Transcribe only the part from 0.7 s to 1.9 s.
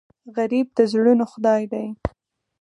د زړونو خدای دی